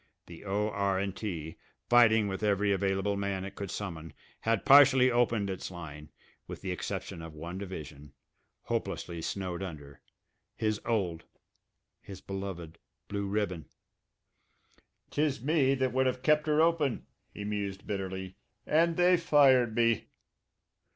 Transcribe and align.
The 0.25 0.43
O.R.& 0.45 1.05
T., 1.11 1.57
fighting 1.87 2.27
with 2.27 2.41
every 2.41 2.71
available 2.71 3.15
man 3.15 3.45
it 3.45 3.53
could 3.53 3.69
summon, 3.69 4.13
had 4.39 4.65
partially 4.65 5.11
opened 5.11 5.47
its 5.47 5.69
line, 5.69 6.09
with 6.47 6.61
the 6.61 6.71
exception 6.71 7.21
of 7.21 7.35
one 7.35 7.59
division, 7.59 8.13
hopelessly 8.63 9.21
snowed 9.21 9.61
under 9.61 10.01
his 10.55 10.81
old, 10.87 11.25
his 12.01 12.19
beloved 12.19 12.79
Blue 13.09 13.27
Ribbon. 13.27 13.65
"Tis 15.11 15.39
me 15.39 15.75
that 15.75 15.93
would 15.93 16.07
have 16.07 16.23
kept 16.23 16.47
'er 16.47 16.63
open," 16.63 17.05
he 17.31 17.43
mused 17.43 17.85
bitterly. 17.85 18.37
"And 18.65 18.97
they 18.97 19.17
fired 19.17 19.75
me!" 19.75 20.07